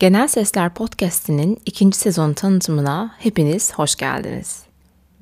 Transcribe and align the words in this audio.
Genel 0.00 0.28
Sesler 0.28 0.74
Podcast'inin 0.74 1.60
ikinci 1.66 1.98
sezon 1.98 2.32
tanıtımına 2.32 3.14
hepiniz 3.18 3.74
hoş 3.74 3.96
geldiniz. 3.96 4.62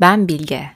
Ben 0.01 0.29
Bilge. 0.29 0.71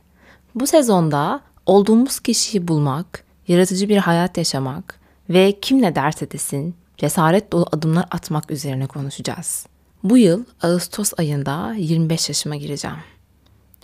Bu 0.55 0.67
sezonda 0.67 1.41
olduğumuz 1.67 2.21
kişiyi 2.21 2.69
bulmak, 2.69 3.25
yaratıcı 3.49 3.89
bir 3.89 3.97
hayat 3.97 4.39
yaşamak 4.39 5.01
ve 5.31 5.59
kim 5.61 5.83
ne 5.83 5.95
derse 5.95 6.31
desin 6.31 6.75
cesaret 6.97 7.53
dolu 7.53 7.67
adımlar 7.73 8.05
atmak 8.11 8.51
üzerine 8.51 8.87
konuşacağız. 8.87 9.67
Bu 10.03 10.19
yıl 10.19 10.45
Ağustos 10.63 11.13
ayında 11.19 11.75
25 11.79 12.29
yaşıma 12.29 12.57
gireceğim 12.57 12.97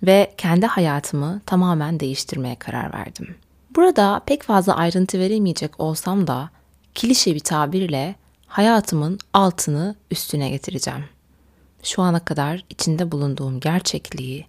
ve 0.02 0.34
kendi 0.36 0.66
hayatımı 0.66 1.41
tamamen 1.46 2.00
değiştirmeye 2.00 2.55
karar 2.55 2.92
verdim. 2.92 3.36
Burada 3.74 4.20
pek 4.27 4.42
fazla 4.42 4.77
ayrıntı 4.77 5.19
veremeyecek 5.19 5.80
olsam 5.80 6.27
da 6.27 6.50
klişe 6.94 7.34
bir 7.34 7.41
tabirle 7.41 8.14
hayatımın 8.48 9.18
altını 9.32 9.94
üstüne 10.10 10.50
getireceğim. 10.50 11.04
Şu 11.82 12.02
ana 12.02 12.20
kadar 12.20 12.64
içinde 12.70 13.12
bulunduğum 13.12 13.60
gerçekliği 13.60 14.46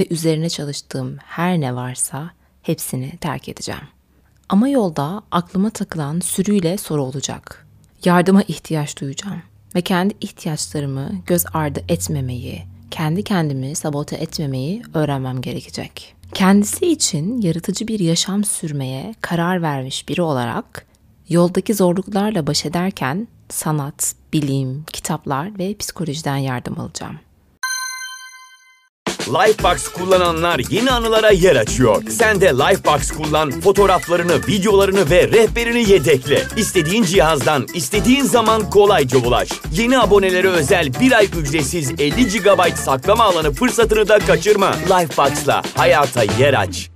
ve 0.00 0.06
üzerine 0.10 0.48
çalıştığım 0.48 1.16
her 1.24 1.60
ne 1.60 1.74
varsa 1.74 2.30
hepsini 2.62 3.18
terk 3.18 3.48
edeceğim. 3.48 3.88
Ama 4.48 4.68
yolda 4.68 5.22
aklıma 5.30 5.70
takılan 5.70 6.20
sürüyle 6.20 6.78
soru 6.78 7.04
olacak. 7.04 7.66
Yardıma 8.04 8.42
ihtiyaç 8.42 9.00
duyacağım 9.00 9.42
ve 9.74 9.82
kendi 9.82 10.14
ihtiyaçlarımı 10.20 11.10
göz 11.26 11.44
ardı 11.54 11.80
etmemeyi, 11.88 12.62
kendi 12.90 13.24
kendimi 13.24 13.74
sabote 13.74 14.16
etmemeyi 14.16 14.82
öğrenmem 14.94 15.40
gerekecek. 15.40 16.14
Kendisi 16.34 16.86
için 16.86 17.40
yaratıcı 17.40 17.88
bir 17.88 18.00
yaşam 18.00 18.44
sürmeye 18.44 19.14
karar 19.20 19.62
vermiş 19.62 20.08
biri 20.08 20.22
olarak 20.22 20.86
yoldaki 21.28 21.74
zorluklarla 21.74 22.46
baş 22.46 22.66
ederken 22.66 23.28
sanat, 23.50 24.14
bilim, 24.32 24.84
kitaplar 24.92 25.58
ve 25.58 25.76
psikolojiden 25.76 26.36
yardım 26.36 26.80
alacağım. 26.80 27.18
Lifebox 29.28 29.88
kullananlar 29.88 30.60
yeni 30.70 30.90
anılara 30.90 31.30
yer 31.30 31.56
açıyor. 31.56 32.02
Sen 32.08 32.40
de 32.40 32.46
Lifebox 32.46 33.10
kullan, 33.10 33.50
fotoğraflarını, 33.50 34.46
videolarını 34.46 35.10
ve 35.10 35.28
rehberini 35.28 35.90
yedekle. 35.90 36.42
İstediğin 36.56 37.02
cihazdan, 37.02 37.66
istediğin 37.74 38.24
zaman 38.24 38.70
kolayca 38.70 39.18
ulaş. 39.18 39.48
Yeni 39.72 39.98
abonelere 39.98 40.48
özel 40.48 40.92
bir 41.00 41.12
ay 41.12 41.28
ücretsiz 41.40 41.90
50 42.00 42.26
GB 42.26 42.74
saklama 42.74 43.24
alanı 43.24 43.52
fırsatını 43.52 44.08
da 44.08 44.18
kaçırma. 44.18 44.72
Lifebox'la 44.76 45.62
hayata 45.76 46.22
yer 46.22 46.54
aç. 46.54 46.90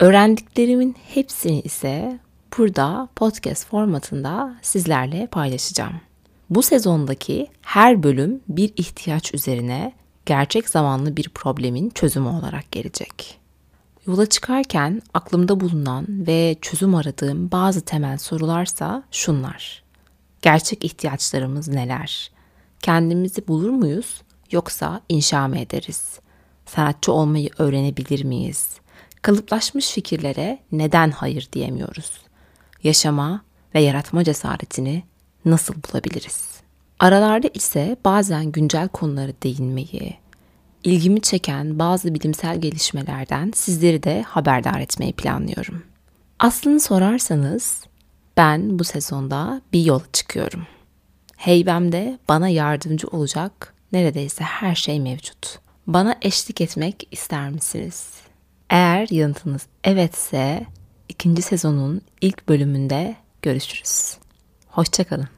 Öğrendiklerimin 0.00 0.96
hepsini 1.14 1.60
ise 1.60 2.18
burada 2.58 3.08
podcast 3.16 3.66
formatında 3.66 4.56
sizlerle 4.62 5.26
paylaşacağım. 5.26 6.00
Bu 6.50 6.62
sezondaki 6.62 7.46
her 7.62 8.02
bölüm 8.02 8.40
bir 8.48 8.72
ihtiyaç 8.76 9.34
üzerine 9.34 9.92
gerçek 10.26 10.68
zamanlı 10.68 11.16
bir 11.16 11.28
problemin 11.28 11.90
çözümü 11.90 12.28
olarak 12.28 12.72
gelecek. 12.72 13.38
Yola 14.06 14.26
çıkarken 14.26 15.02
aklımda 15.14 15.60
bulunan 15.60 16.06
ve 16.08 16.56
çözüm 16.62 16.94
aradığım 16.94 17.50
bazı 17.52 17.80
temel 17.80 18.18
sorularsa 18.18 19.02
şunlar. 19.10 19.82
Gerçek 20.42 20.84
ihtiyaçlarımız 20.84 21.68
neler? 21.68 22.30
Kendimizi 22.80 23.48
bulur 23.48 23.70
muyuz 23.70 24.22
yoksa 24.50 25.00
inşa 25.08 25.48
mı 25.48 25.58
ederiz? 25.58 26.20
Sanatçı 26.66 27.12
olmayı 27.12 27.50
öğrenebilir 27.58 28.24
miyiz? 28.24 28.68
Kalıplaşmış 29.22 29.90
fikirlere 29.90 30.58
neden 30.72 31.10
hayır 31.10 31.48
diyemiyoruz? 31.52 32.27
Yaşama 32.82 33.42
ve 33.74 33.80
yaratma 33.80 34.24
cesaretini 34.24 35.02
nasıl 35.44 35.74
bulabiliriz? 35.74 36.60
Aralarda 36.98 37.48
ise 37.54 37.96
bazen 38.04 38.52
güncel 38.52 38.88
konulara 38.88 39.32
değinmeyi, 39.42 40.16
ilgimi 40.84 41.20
çeken 41.20 41.78
bazı 41.78 42.14
bilimsel 42.14 42.60
gelişmelerden 42.60 43.52
sizleri 43.54 44.02
de 44.02 44.22
haberdar 44.22 44.80
etmeyi 44.80 45.12
planlıyorum. 45.12 45.82
Aslını 46.38 46.80
sorarsanız 46.80 47.84
ben 48.36 48.78
bu 48.78 48.84
sezonda 48.84 49.62
bir 49.72 49.84
yola 49.84 50.04
çıkıyorum. 50.12 50.66
Heybemde 51.36 52.18
bana 52.28 52.48
yardımcı 52.48 53.08
olacak 53.08 53.74
neredeyse 53.92 54.44
her 54.44 54.74
şey 54.74 55.00
mevcut. 55.00 55.58
Bana 55.86 56.16
eşlik 56.22 56.60
etmek 56.60 57.08
ister 57.10 57.50
misiniz? 57.50 58.10
Eğer 58.70 59.08
yanıtınız 59.10 59.66
evetse 59.84 60.66
ikinci 61.08 61.42
sezonun 61.42 62.00
ilk 62.20 62.48
bölümünde 62.48 63.16
görüşürüz. 63.42 64.16
Hoşçakalın. 64.68 65.37